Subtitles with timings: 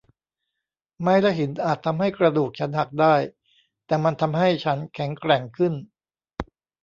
[1.01, 3.15] ไม้และหินอาจทำกระดูกฉันหักได้
[3.85, 5.73] แต่มันทำให้ฉันแข็งแกร่งขึ้น